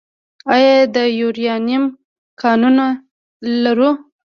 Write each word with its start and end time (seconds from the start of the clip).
آیا 0.53 0.75
د 0.95 0.97
یورانیم 1.19 1.83
کانونه 2.41 2.85
لرو؟ 3.63 3.89